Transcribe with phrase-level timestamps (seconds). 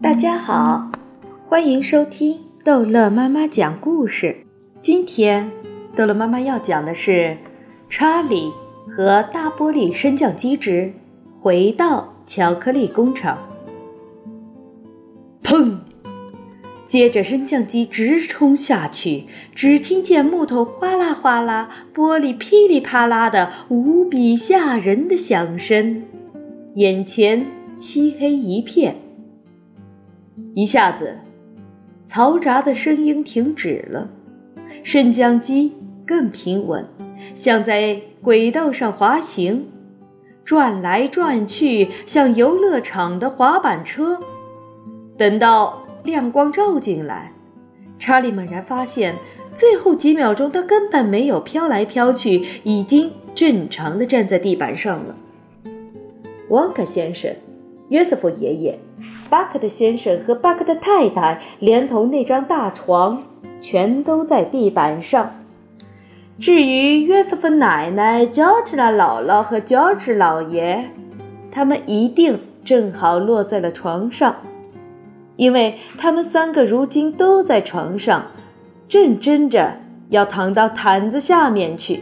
[0.00, 0.92] 大家好，
[1.48, 4.36] 欢迎收听逗乐妈妈讲故事。
[4.80, 5.50] 今天，
[5.96, 7.10] 逗乐妈妈要讲的是
[7.88, 8.48] 《查理
[8.88, 10.92] 和大玻璃升降机之
[11.40, 13.36] 回到巧克力工厂》。
[15.48, 15.78] 砰！
[16.86, 26.04] 接着升降机直冲下去，只听见木头哗啦哗啦，玻璃噼里啪啦的无比吓人的响声，
[26.76, 27.44] 眼前
[27.76, 28.94] 漆黑一片。
[30.54, 31.16] 一下子，
[32.08, 34.08] 嘈杂的声音停止了，
[34.82, 35.72] 升降机
[36.06, 36.84] 更平稳，
[37.34, 39.66] 像在轨道上滑行，
[40.44, 44.18] 转来转去，像游乐场的滑板车。
[45.16, 47.32] 等到亮光照进来，
[47.98, 49.14] 查理猛然发现，
[49.54, 55.16] 最后几秒钟他根本没有飘来飘去，已经正常的站在地板上了。
[56.48, 57.34] 沃克先生，
[57.90, 58.78] 约瑟夫爷爷。
[59.30, 63.22] 巴克特先生和巴克特太太，连同那张大床，
[63.60, 65.30] 全都在地板上。
[66.38, 70.88] 至于约瑟夫奶奶、乔治拉姥姥和乔治老爷，
[71.50, 74.36] 他们一定正好落在了床上，
[75.36, 78.24] 因为他们三个如今都在床上，
[78.88, 79.72] 正争着
[80.10, 82.00] 要躺到毯子下面去。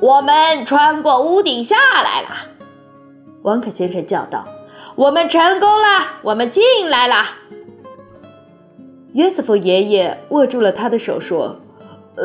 [0.00, 2.28] 我们穿过屋顶下来了。
[3.42, 4.44] 王可先生叫道
[4.96, 7.24] ：“我们成功了，我们进来了。”
[9.14, 11.56] 约瑟夫爷爷握住了他的手，说：“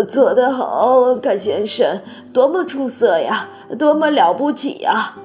[0.08, 2.02] 做得好，王可先生，
[2.33, 3.47] 多么出色呀，
[3.80, 5.16] 多么了不起呀！”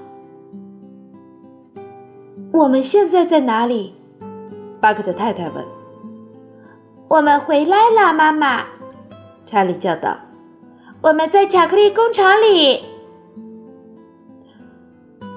[2.53, 3.95] 我们现在在哪里？
[4.81, 5.65] 巴克的太太问。
[7.09, 8.65] “我们回来了，妈妈。”
[9.45, 10.17] 查理叫道
[11.03, 12.85] ，“我们在巧克力工厂里。”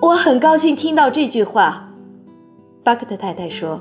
[0.03, 1.87] 我很高兴听到这句话，
[2.83, 3.79] 巴克特太太说：“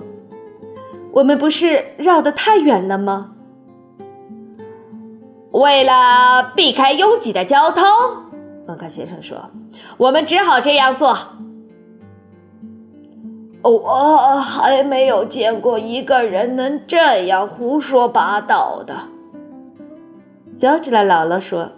[1.10, 3.32] 我们不是绕得太远了吗？”
[5.50, 7.82] 为了避开拥挤的交通，
[8.68, 9.36] 蒙卡先生说
[9.98, 11.18] ：“我们只好这样做。”
[13.62, 18.94] 我还没有见过一个人能这样胡说八道的。”
[20.56, 21.68] 乔治拉姥姥说。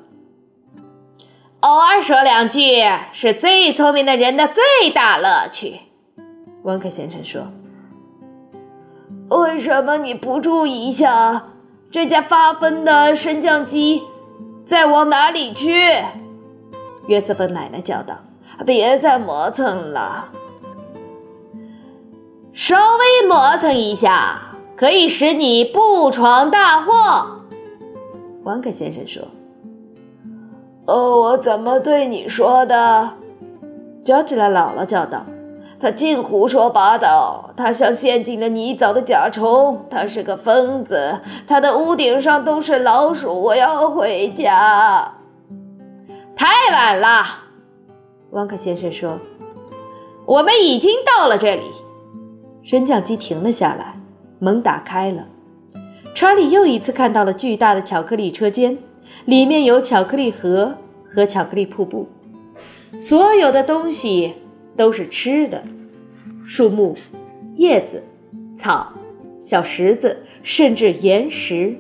[1.65, 2.61] 偶尔说两句
[3.15, 5.81] 是最聪明的人的最大乐趣，
[6.63, 7.43] 温克先生说。
[9.31, 11.47] 为什么你不注意一下
[11.91, 14.03] 这架发疯的升降机
[14.67, 15.91] 在往哪里去？
[17.07, 18.15] 约瑟芬奶奶叫道
[18.67, 20.29] ：“别再磨蹭了，
[22.53, 24.39] 稍微磨蹭一下
[24.77, 27.41] 可以使你不闯大祸。”
[28.45, 29.27] 温克先生说。
[30.87, 33.11] 哦，我怎么对你说的？
[34.05, 35.25] 乔治拉姥姥叫道
[35.81, 41.19] ：“他净胡说八道，他像陷进了泥沼的甲虫，他是个疯子。
[41.47, 43.33] 他的屋顶上都是老鼠。
[43.33, 45.11] 我要回家。”
[46.37, 47.25] 太晚了，
[48.33, 49.19] 汪克先生说
[50.27, 51.63] ：“我们已经到了这里。”
[52.63, 53.95] 升降机停了下来，
[54.39, 55.25] 门打开了，
[56.15, 58.77] 查理又一次看到了巨大的巧克力车间。
[59.25, 62.09] 里面有巧克力盒和巧克力瀑布，
[63.01, 64.35] 所有的东西
[64.77, 65.63] 都是吃的，
[66.47, 66.97] 树木、
[67.57, 68.03] 叶子、
[68.59, 68.93] 草、
[69.41, 71.77] 小石子，甚至岩石。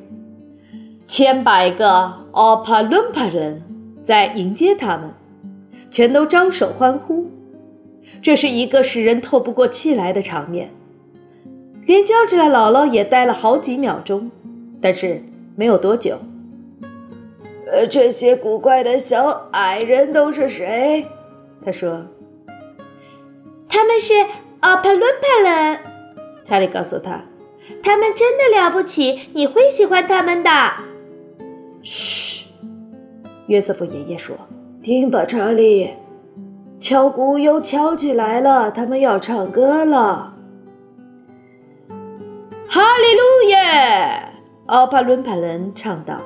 [1.06, 3.62] 千百个奥帕伦帕人
[4.02, 5.10] 在迎接他们，
[5.90, 7.30] 全都张手欢呼。
[8.22, 10.70] 这是一个使人透不过气来的场面。
[11.86, 14.30] 连乔治的姥姥也待了好几秒钟，
[14.80, 15.22] 但是
[15.56, 16.18] 没有多久。
[17.74, 21.04] 呃，这些古怪的小矮人都是谁？
[21.64, 22.06] 他说
[23.68, 24.14] ：“他们是
[24.60, 25.78] 奥帕伦帕人。”
[26.46, 27.20] 查理告诉他
[27.82, 30.50] ：“他们真的了不起，你会喜欢他们的。”
[31.82, 32.46] 嘘，
[33.48, 34.36] 约瑟夫爷爷说
[34.80, 35.94] ：“听吧，查理，
[36.78, 40.32] 敲鼓又敲起来了，他们要唱歌了。”
[42.70, 44.28] 哈利路亚！
[44.66, 46.20] 奥帕伦帕人唱道。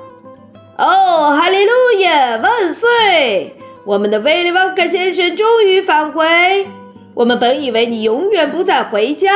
[0.79, 3.53] 哦，哈利路亚，万岁！
[3.83, 6.25] 我们的威利旺克先生终于返回。
[7.13, 9.33] 我们本以为你永远不再回家，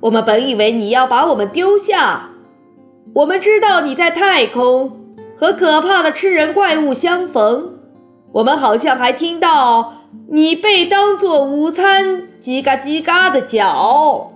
[0.00, 2.28] 我们本以为你要把我们丢下。
[3.14, 5.00] 我们知道你在太空
[5.34, 7.78] 和可怕的吃人怪物相逢。
[8.32, 9.94] 我们好像还听到
[10.28, 14.30] 你被当做午餐叽嘎叽嘎的叫。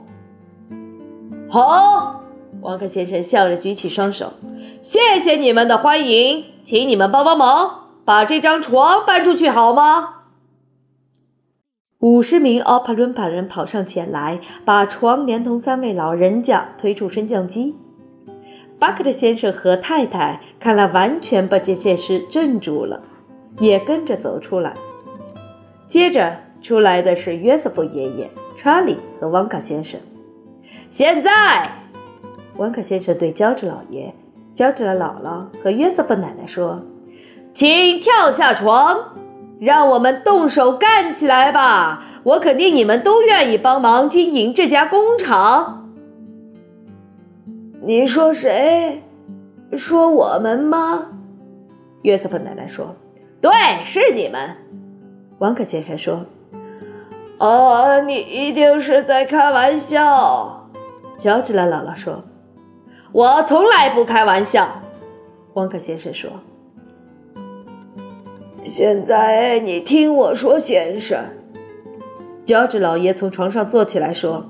[1.51, 2.23] 好，
[2.63, 4.33] 旺克先生笑着举起双手。
[4.83, 10.23] 谢谢你们的欢迎，请你们帮帮忙，把这张床搬出去好吗？
[11.99, 17.77] 五十名奥帕伦巴人跑上前来，把床连同三位老人家推出升降机。
[18.79, 23.03] 巴克特先生和太太看来完全把这件事镇住了，
[23.59, 24.73] 也跟着走出来。
[25.89, 30.01] 接着出来的是约瑟夫爷爷、查理和旺卡先生。
[30.91, 31.71] 现在，
[32.57, 34.15] 旺卡先生对乔治老爷、
[34.61, 36.83] 乔治的姥姥和约瑟夫奶奶说
[37.57, 39.15] ：“请跳下床。”
[39.59, 42.05] 让我们动手干起来吧！
[42.25, 45.89] 我肯定你们都愿意帮忙经营这家工厂。
[47.81, 49.03] 你说谁？
[49.79, 51.07] 说我们吗？
[52.03, 52.95] 约瑟夫奶奶说
[53.41, 53.51] ：“对，
[53.87, 54.57] 是你们。”
[55.41, 56.27] 王可先生说
[57.41, 60.69] ：“哦，你一定是在开玩笑。”
[61.19, 62.23] 乔治的姥姥说
[63.21, 64.81] ：“我从来不开玩笑。”
[65.53, 66.31] 汪克先生说。
[68.65, 71.23] 现在你听我说，先生，
[72.47, 74.47] 乔治老爷从床上坐起来说：“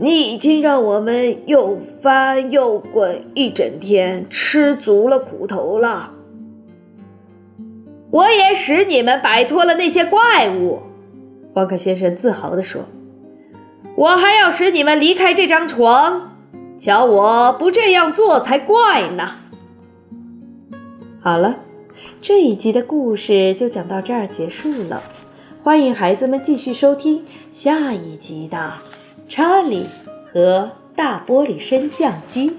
[0.00, 6.10] 你已经让我们又翻又滚一整天，吃足了苦头了。
[8.10, 10.80] 我也使你们摆脱了那些怪物。”
[11.54, 12.82] 汪克先生自豪地说
[13.94, 16.29] ：“我还要使你们离开这张床，
[16.80, 19.36] 瞧我不这样做才怪呢。”
[21.22, 21.56] 好了。
[22.22, 25.02] 这一集的故事就讲到这儿结束了，
[25.62, 27.24] 欢迎孩子们继续收听
[27.54, 28.58] 下一集的
[29.26, 29.86] 《查理
[30.30, 32.50] 和大玻璃升降机》。